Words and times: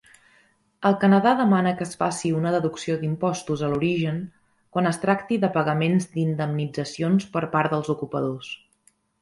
El 0.89 0.95
Canadà 1.01 1.33
demana 1.41 1.73
que 1.81 1.85
es 1.89 1.91
faci 1.99 2.31
una 2.37 2.53
deducció 2.55 2.95
d'impostos 3.03 3.63
a 3.67 3.71
l'origen 3.73 4.19
quan 4.77 4.93
es 4.93 5.01
tracti 5.05 5.41
de 5.45 5.53
pagaments 5.59 6.11
d'indemnitzacions 6.17 7.31
per 7.37 7.45
part 7.57 7.77
dels 7.77 7.97
ocupadors. 7.97 8.51